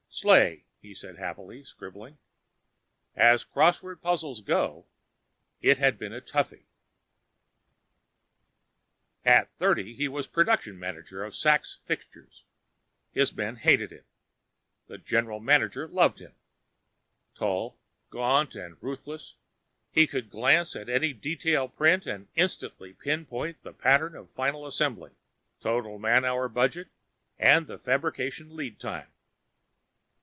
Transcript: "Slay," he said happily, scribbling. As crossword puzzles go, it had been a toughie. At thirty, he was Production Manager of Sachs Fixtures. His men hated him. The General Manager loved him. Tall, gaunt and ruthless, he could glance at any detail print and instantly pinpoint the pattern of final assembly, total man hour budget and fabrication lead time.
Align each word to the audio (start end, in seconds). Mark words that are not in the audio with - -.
"Slay," 0.13 0.65
he 0.81 0.93
said 0.93 1.17
happily, 1.17 1.63
scribbling. 1.63 2.17
As 3.15 3.45
crossword 3.45 4.01
puzzles 4.01 4.41
go, 4.41 4.85
it 5.61 5.77
had 5.77 5.97
been 5.97 6.11
a 6.13 6.19
toughie. 6.19 6.67
At 9.23 9.49
thirty, 9.55 9.93
he 9.93 10.09
was 10.09 10.27
Production 10.27 10.77
Manager 10.77 11.23
of 11.23 11.33
Sachs 11.33 11.79
Fixtures. 11.85 12.43
His 13.13 13.33
men 13.33 13.55
hated 13.55 13.91
him. 13.91 14.03
The 14.87 14.97
General 14.97 15.39
Manager 15.39 15.87
loved 15.87 16.19
him. 16.19 16.35
Tall, 17.33 17.79
gaunt 18.09 18.53
and 18.53 18.75
ruthless, 18.83 19.35
he 19.91 20.07
could 20.07 20.29
glance 20.29 20.75
at 20.75 20.89
any 20.89 21.13
detail 21.13 21.69
print 21.69 22.05
and 22.05 22.27
instantly 22.35 22.91
pinpoint 22.93 23.63
the 23.63 23.73
pattern 23.73 24.15
of 24.17 24.29
final 24.29 24.67
assembly, 24.67 25.11
total 25.61 25.97
man 25.97 26.25
hour 26.25 26.49
budget 26.49 26.89
and 27.39 27.65
fabrication 27.83 28.53
lead 28.57 28.77
time. 28.77 29.07